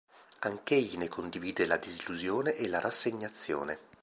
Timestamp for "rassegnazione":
2.79-3.77